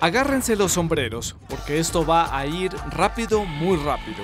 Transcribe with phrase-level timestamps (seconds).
[0.00, 4.22] Agárrense los sombreros, porque esto va a ir rápido, muy rápido.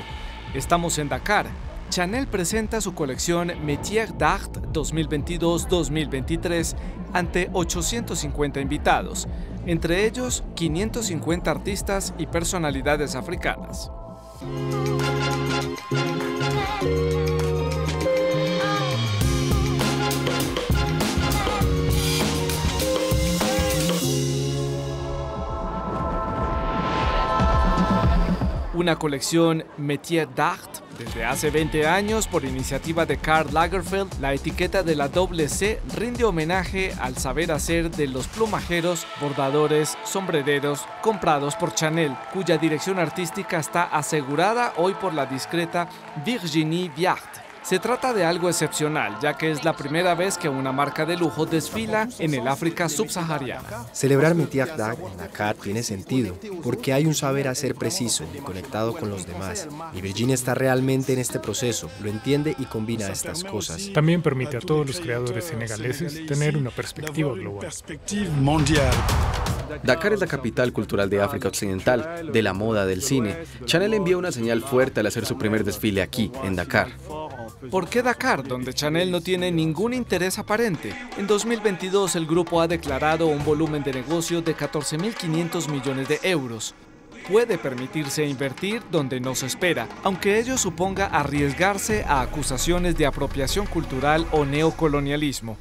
[0.55, 1.49] Estamos en Dakar.
[1.91, 6.75] Chanel presenta su colección Métier d'Art 2022-2023
[7.13, 9.29] ante 850 invitados,
[9.67, 13.91] entre ellos 550 artistas y personalidades africanas.
[28.77, 34.83] Una colección Métier d'Art desde hace 20 años, por iniciativa de Karl Lagerfeld, la etiqueta
[34.83, 41.57] de la doble C rinde homenaje al saber hacer de los plumajeros, bordadores, sombrereros comprados
[41.57, 45.89] por Chanel, cuya dirección artística está asegurada hoy por la discreta
[46.23, 47.46] Virginie Viard.
[47.67, 51.17] Se trata de algo excepcional, ya que es la primera vez que una marca de
[51.17, 53.87] lujo desfila en el África subsahariana.
[53.93, 58.95] Celebrar Metiak Dag en Dakar tiene sentido, porque hay un saber hacer preciso y conectado
[58.95, 59.67] con los demás.
[59.93, 63.91] Y Virginia está realmente en este proceso, lo entiende y combina estas cosas.
[63.93, 67.67] También permite a todos los creadores senegaleses tener una perspectiva global.
[69.83, 73.39] Dakar es la capital cultural de África Occidental, de la moda, del cine.
[73.65, 76.91] Chanel envió una señal fuerte al hacer su primer desfile aquí, en Dakar.
[77.71, 80.95] ¿Por qué Dakar, donde Chanel no tiene ningún interés aparente?
[81.17, 86.75] En 2022 el grupo ha declarado un volumen de negocio de 14.500 millones de euros.
[87.29, 93.67] Puede permitirse invertir donde no se espera, aunque ello suponga arriesgarse a acusaciones de apropiación
[93.67, 95.57] cultural o neocolonialismo.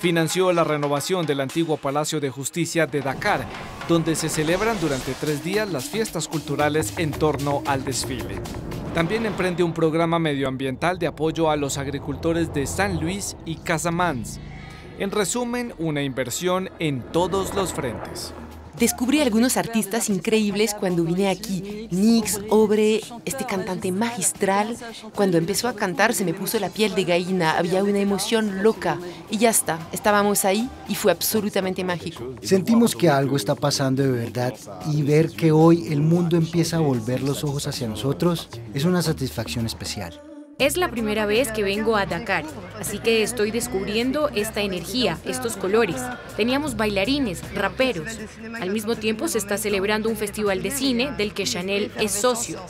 [0.00, 3.46] Financió la renovación del antiguo Palacio de Justicia de Dakar,
[3.88, 8.40] donde se celebran durante tres días las fiestas culturales en torno al desfile.
[8.94, 14.38] También emprende un programa medioambiental de apoyo a los agricultores de San Luis y Casamance.
[14.98, 18.34] En resumen, una inversión en todos los frentes.
[18.78, 21.88] Descubrí algunos artistas increíbles cuando vine aquí.
[21.90, 24.76] Nix, Obre, este cantante magistral.
[25.14, 28.98] Cuando empezó a cantar se me puso la piel de gallina, había una emoción loca.
[29.30, 32.34] Y ya está, estábamos ahí y fue absolutamente mágico.
[32.42, 34.54] Sentimos que algo está pasando de verdad
[34.90, 39.02] y ver que hoy el mundo empieza a volver los ojos hacia nosotros es una
[39.02, 40.31] satisfacción especial.
[40.62, 42.44] Es la primera vez que vengo a Dakar,
[42.78, 46.00] así que estoy descubriendo esta energía, estos colores.
[46.36, 48.16] Teníamos bailarines, raperos.
[48.60, 52.60] Al mismo tiempo se está celebrando un festival de cine del que Chanel es socio.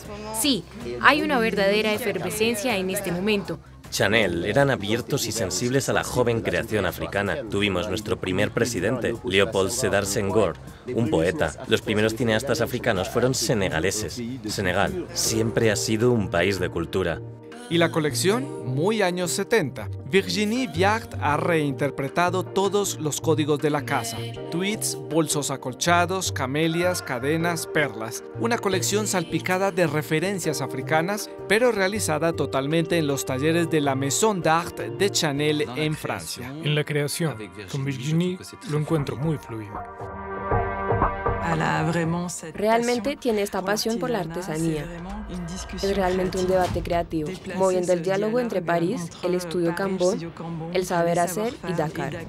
[0.40, 0.64] Sí,
[1.02, 3.60] hay una verdadera efervescencia en este momento.
[3.90, 7.42] Chanel eran abiertos y sensibles a la joven creación africana.
[7.50, 10.56] Tuvimos nuestro primer presidente, Leopold Sedar Senghor,
[10.94, 11.52] un poeta.
[11.68, 14.18] Los primeros cineastas africanos fueron senegaleses.
[14.48, 17.20] Senegal siempre ha sido un país de cultura.
[17.72, 19.88] Y la colección, muy años 70.
[20.10, 24.18] Virginie Viard ha reinterpretado todos los códigos de la casa.
[24.50, 28.24] Tweets, bolsos acolchados, camelias, cadenas, perlas.
[28.38, 34.42] Una colección salpicada de referencias africanas, pero realizada totalmente en los talleres de la Maison
[34.42, 36.52] d'Art de Chanel en Francia.
[36.62, 37.36] En la creación,
[37.70, 38.36] con Virginie
[38.68, 39.80] lo encuentro muy fluido.
[42.54, 44.84] Realmente tiene esta pasión por la artesanía.
[45.82, 50.32] Es realmente un debate creativo, moviendo el diálogo entre París, el estudio Cambon,
[50.72, 52.26] el saber hacer y Dakar.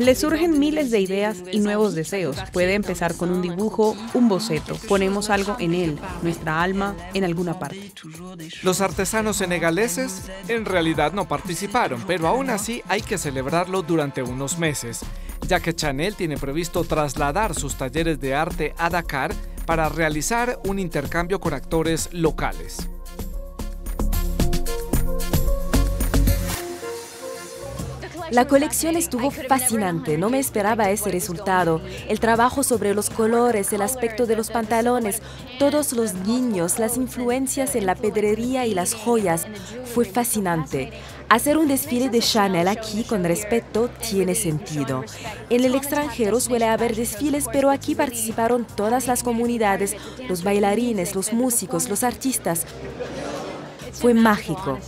[0.00, 2.38] Le surgen miles de ideas y nuevos deseos.
[2.54, 4.74] Puede empezar con un dibujo, un boceto.
[4.88, 7.92] Ponemos algo en él, nuestra alma, en alguna parte.
[8.62, 14.58] Los artesanos senegaleses en realidad no participaron, pero aún así hay que celebrarlo durante unos
[14.58, 15.00] meses,
[15.50, 19.34] ya que Chanel tiene previsto trasladar sus talleres de arte a Dakar
[19.66, 22.88] para realizar un intercambio con actores locales.
[28.30, 31.80] La colección estuvo fascinante, no me esperaba ese resultado.
[32.08, 35.20] El trabajo sobre los colores, el aspecto de los pantalones,
[35.58, 39.48] todos los guiños, las influencias en la pedrería y las joyas,
[39.94, 40.92] fue fascinante.
[41.28, 45.04] Hacer un desfile de Chanel aquí con respeto tiene sentido.
[45.48, 49.96] En el extranjero suele haber desfiles, pero aquí participaron todas las comunidades,
[50.28, 52.64] los bailarines, los músicos, los artistas.
[53.92, 54.78] Fue mágico.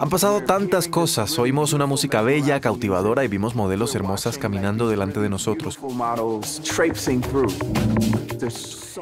[0.00, 1.38] Han pasado tantas cosas.
[1.38, 5.78] Oímos una música bella, cautivadora y vimos modelos hermosas caminando delante de nosotros.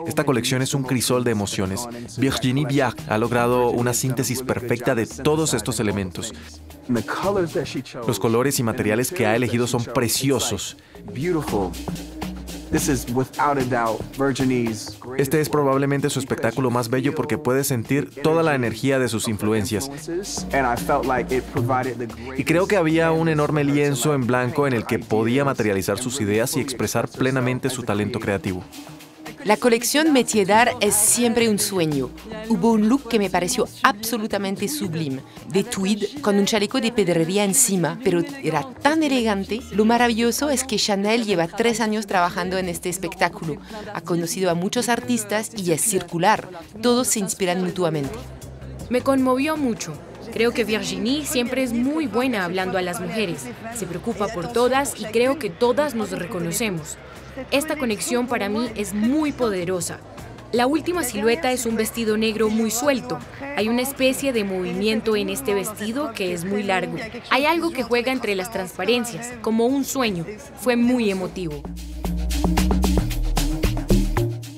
[0.07, 1.87] Esta colección es un crisol de emociones.
[2.19, 6.33] Virginie Viard ha logrado una síntesis perfecta de todos estos elementos.
[8.07, 10.77] Los colores y materiales que ha elegido son preciosos.
[15.19, 19.29] Este es probablemente su espectáculo más bello porque puede sentir toda la energía de sus
[19.29, 19.91] influencias.
[22.37, 26.21] Y creo que había un enorme lienzo en blanco en el que podía materializar sus
[26.21, 28.63] ideas y expresar plenamente su talento creativo.
[29.47, 32.11] La colección Métier d'Art es siempre un sueño.
[32.49, 35.23] Hubo un look que me pareció absolutamente sublime,
[35.53, 39.61] de tweed con un chaleco de pedrería encima, pero era tan elegante.
[39.71, 43.59] Lo maravilloso es que Chanel lleva tres años trabajando en este espectáculo,
[43.95, 46.49] ha conocido a muchos artistas y es circular.
[46.83, 48.19] Todos se inspiran mutuamente.
[48.91, 49.93] Me conmovió mucho.
[50.33, 53.47] Creo que Virginie siempre es muy buena hablando a las mujeres.
[53.77, 56.99] Se preocupa por todas y creo que todas nos reconocemos.
[57.51, 60.01] Esta conexión para mí es muy poderosa.
[60.53, 63.19] La última silueta es un vestido negro muy suelto.
[63.57, 66.97] Hay una especie de movimiento en este vestido que es muy largo.
[67.31, 70.25] Hay algo que juega entre las transparencias, como un sueño.
[70.61, 71.63] Fue muy emotivo.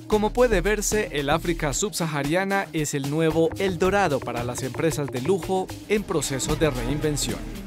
[0.07, 5.21] Como puede verse, el África subsahariana es el nuevo El Dorado para las empresas de
[5.21, 7.58] lujo en proceso de reinvención.